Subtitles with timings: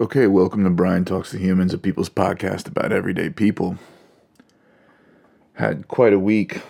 [0.00, 3.76] Okay, welcome to Brian Talks to Humans, a people's podcast about everyday people.
[5.52, 6.62] Had quite a week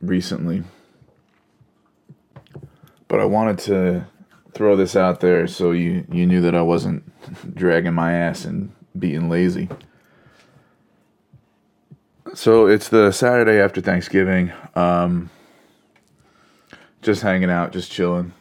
[0.00, 0.62] recently,
[3.08, 4.06] but I wanted to
[4.54, 7.04] throw this out there so you, you knew that I wasn't
[7.54, 9.68] dragging my ass and being lazy.
[12.32, 14.50] So it's the Saturday after Thanksgiving.
[14.74, 15.28] Um,
[17.02, 18.32] just hanging out, just chilling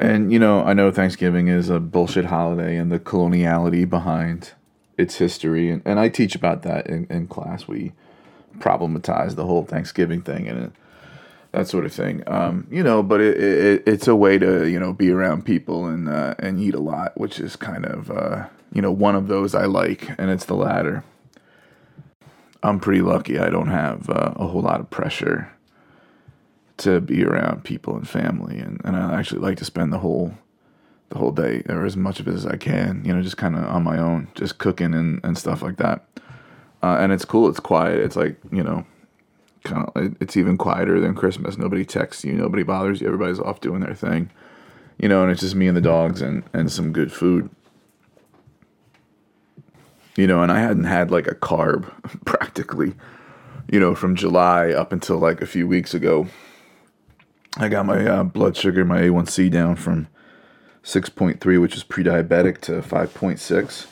[0.00, 4.52] and, you know, I know Thanksgiving is a bullshit holiday and the coloniality behind
[4.98, 5.70] its history.
[5.70, 7.68] And, and I teach about that in, in class.
[7.68, 7.92] We
[8.58, 10.72] problematize the whole Thanksgiving thing and
[11.52, 12.22] that sort of thing.
[12.26, 15.86] Um, you know, but it, it, it's a way to, you know, be around people
[15.86, 19.28] and, uh, and eat a lot, which is kind of, uh, you know, one of
[19.28, 21.04] those I like, and it's the latter.
[22.62, 25.50] I'm pretty lucky I don't have uh, a whole lot of pressure
[26.80, 30.34] to be around people and family and, and I actually like to spend the whole
[31.10, 33.56] the whole day or as much of it as I can, you know, just kind
[33.56, 36.06] of on my own, just cooking and, and stuff like that.
[36.82, 37.48] Uh, and it's cool.
[37.48, 37.98] It's quiet.
[37.98, 38.86] It's like, you know,
[39.64, 41.58] kind of, it's even quieter than Christmas.
[41.58, 42.32] Nobody texts you.
[42.32, 43.08] Nobody bothers you.
[43.08, 44.30] Everybody's off doing their thing,
[44.98, 47.50] you know, and it's just me and the dogs and, and some good food,
[50.16, 51.90] you know, and I hadn't had like a carb
[52.24, 52.94] practically,
[53.68, 56.28] you know, from July up until like a few weeks ago
[57.60, 60.08] I got my uh, blood sugar, my A1C down from
[60.82, 63.86] 6.3, which is pre-diabetic, to 5.6,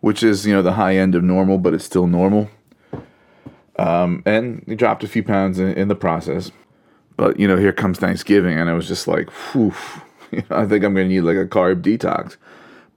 [0.00, 2.48] which is you know the high end of normal, but it's still normal.
[3.76, 6.52] Um, and he dropped a few pounds in, in, the process.
[7.16, 9.74] But you know, here comes Thanksgiving, and I was just like, whew,
[10.50, 12.36] I think I'm gonna need like a carb detox.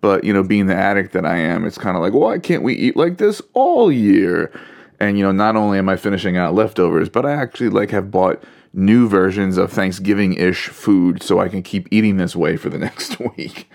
[0.01, 2.61] But you know, being the addict that I am, it's kind of like, why can't
[2.61, 4.51] we eat like this all year?
[4.99, 8.11] And you know, not only am I finishing out leftovers, but I actually like have
[8.11, 8.43] bought
[8.75, 12.77] new versions of Thanksgiving ish food so I can keep eating this way for the
[12.87, 13.69] next week.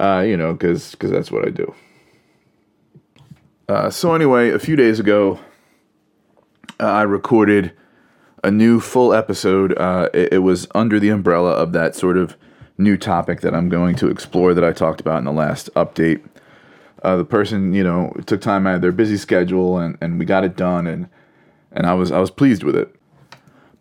[0.00, 1.74] Uh, you know, because because that's what I do.
[3.68, 5.38] Uh, so anyway, a few days ago,
[6.78, 7.72] uh, I recorded
[8.42, 9.76] a new full episode.
[9.78, 12.36] Uh, it, it, was under the umbrella of that sort of
[12.76, 16.22] new topic that I'm going to explore that I talked about in the last update.
[17.02, 20.26] Uh, the person, you know, took time out of their busy schedule and, and we
[20.26, 21.08] got it done and
[21.72, 22.94] and I was I was pleased with it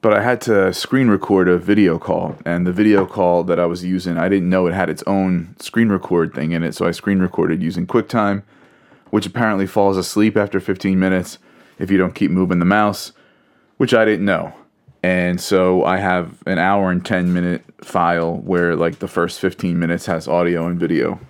[0.04, 3.66] but I had to screen record a video call, and the video call that I
[3.66, 6.86] was using, I didn't know it had its own screen record thing in it, so
[6.86, 8.44] I screen recorded using QuickTime,
[9.12, 11.40] which apparently falls asleep after 15 minutes
[11.80, 13.14] if you don't keep moving the mouse,
[13.78, 14.54] which I didn't know.
[15.04, 19.80] And so I have an hour and 10 minute file where like the first 15
[19.80, 21.22] minutes has audio and video.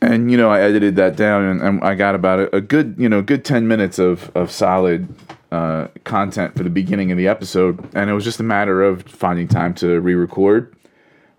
[0.00, 3.08] And you know, I edited that down and, I got about a, a, good, you
[3.08, 5.08] know, good 10 minutes of, of solid
[5.52, 9.02] uh, content for the beginning of the episode, and it was just a matter of
[9.02, 10.74] finding time to re-record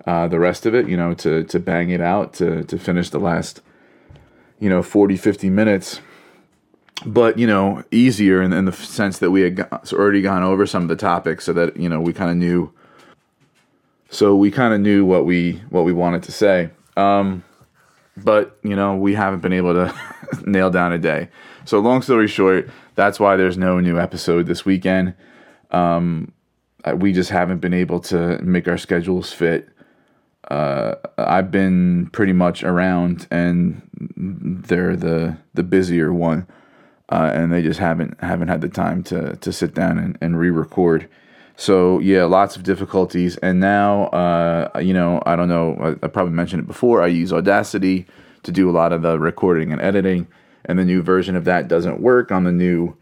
[0.06, 0.88] uh, the rest of it.
[0.88, 3.62] You know, to to bang it out to to finish the last,
[4.60, 6.00] you know, 40, 50 minutes.
[7.06, 10.66] But you know, easier in, in the sense that we had got, already gone over
[10.66, 12.72] some of the topics, so that you know we kind of knew.
[14.10, 16.70] So we kind of knew what we what we wanted to say.
[16.96, 17.44] Um,
[18.16, 19.94] but you know we haven't been able to
[20.46, 21.30] nail down a day.
[21.66, 25.14] So long story short, that's why there's no new episode this weekend.
[25.72, 26.32] Um,
[26.96, 29.70] we just haven't been able to make our schedules fit.
[30.50, 33.82] Uh, I've been pretty much around, and
[34.16, 36.48] they're the the busier one,
[37.10, 40.38] uh, and they just haven't haven't had the time to to sit down and, and
[40.38, 41.10] re-record.
[41.58, 43.38] So yeah, lots of difficulties.
[43.38, 45.98] And now, uh, you know, I don't know.
[46.04, 47.02] I, I, probably mentioned it before.
[47.02, 48.06] I use Audacity
[48.44, 50.28] to do a lot of the recording and editing,
[50.66, 52.96] and the new version of that doesn't work on the new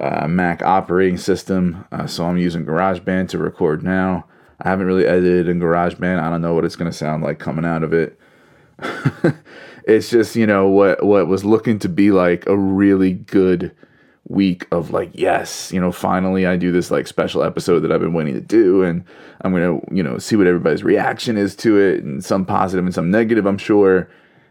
[0.00, 1.84] uh, Mac operating system.
[1.92, 4.26] Uh, so I'm using GarageBand to record now.
[4.60, 6.20] I haven't really edited in GarageBand.
[6.20, 8.18] I don't know what it's going to sound like coming out of it.
[9.86, 13.74] it's just you know what what was looking to be like a really good
[14.26, 18.00] week of like yes you know finally i do this like special episode that i've
[18.00, 19.04] been waiting to do and
[19.42, 22.94] i'm gonna you know see what everybody's reaction is to it and some positive and
[22.94, 24.08] some negative i'm sure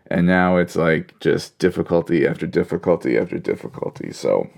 [0.07, 4.49] and now it's like just difficulty after difficulty after difficulty so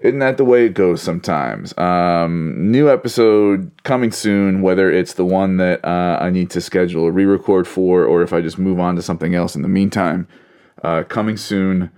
[0.00, 5.24] isn't that the way it goes sometimes um, new episode coming soon whether it's the
[5.24, 8.78] one that uh, i need to schedule a re-record for or if i just move
[8.80, 10.28] on to something else in the meantime
[10.82, 11.90] uh, coming soon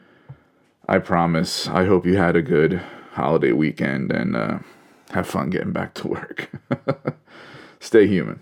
[0.88, 1.68] I promise.
[1.68, 2.80] I hope you had a good
[3.12, 4.60] holiday weekend and uh,
[5.10, 6.50] have fun getting back to work.
[7.80, 8.40] Stay human.